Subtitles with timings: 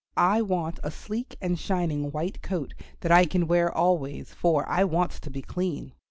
[0.17, 4.83] I want a sleek and shining white coat that I can wear always, for I
[4.83, 5.93] want to be clean."